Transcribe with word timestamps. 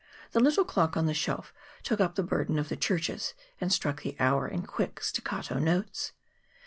The 0.31 0.39
little 0.39 0.65
clock 0.65 0.97
on 0.97 1.05
the 1.05 1.13
shelf 1.13 1.53
took 1.83 1.99
up 1.99 2.15
the 2.15 2.23
burden 2.23 2.57
of 2.57 2.69
the 2.69 2.75
churches, 2.75 3.35
and 3.59 3.71
struck 3.71 4.01
the 4.01 4.15
hour 4.19 4.47
in 4.47 4.63
quick 4.63 4.99
staccato 5.03 5.59
notes. 5.59 6.11